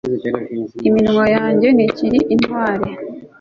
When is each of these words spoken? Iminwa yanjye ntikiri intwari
Iminwa 0.87 1.25
yanjye 1.35 1.67
ntikiri 1.75 2.19
intwari 2.33 2.87